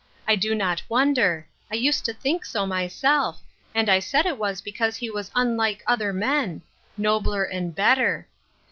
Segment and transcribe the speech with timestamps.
[0.27, 3.39] I do not wonder; I used to think so myself;
[3.75, 6.63] and I said it was because he was unlike other men—
[7.07, 8.27] nobler and better.